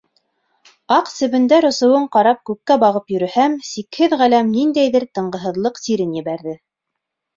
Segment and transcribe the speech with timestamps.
[0.95, 6.57] Аҡ себендәр осоуын ҡарап күккә бағып йөрөһәм, сикһеҙ ғаләм ниндәйҙер тынғыһыҙлыҡ сирен ебәрҙе.